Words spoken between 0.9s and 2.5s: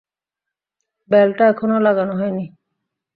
বেলটা এখনো লাগানো হয় নি।